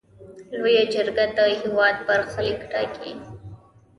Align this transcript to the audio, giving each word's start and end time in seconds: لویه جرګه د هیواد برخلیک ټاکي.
لویه 0.59 0.83
جرګه 0.93 1.25
د 1.37 1.39
هیواد 1.59 1.95
برخلیک 2.07 2.59
ټاکي. 2.71 3.13